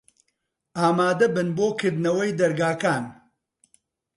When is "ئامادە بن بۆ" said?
0.79-1.67